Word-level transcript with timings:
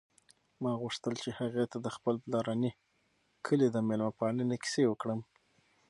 ما 0.63 0.71
غوښتل 0.81 1.13
چې 1.23 1.29
هغې 1.39 1.65
ته 1.71 1.77
د 1.85 1.87
خپل 1.95 2.15
پلارني 2.23 2.71
کلي 3.45 3.67
د 3.71 3.77
مېلمه 3.87 4.11
پالنې 4.19 4.57
کیسې 4.63 4.83
وکړم. 4.87 5.19